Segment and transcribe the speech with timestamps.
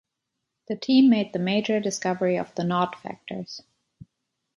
[0.67, 3.61] The team made the major discovery of the Nod factors.